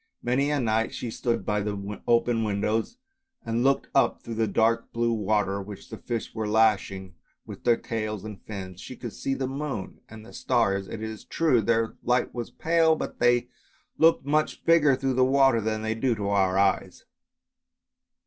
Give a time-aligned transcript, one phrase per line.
[0.23, 2.97] Many a night she stood by the open windows
[3.45, 7.13] and looked up through the dark blue water which the fish were lashing
[7.45, 8.81] with their tails and fins.
[8.81, 12.95] She could see the moon and the stars, it is true, their light was pale,
[12.95, 13.49] but they
[13.99, 17.05] looked much bigger through the water than they do to our eyes.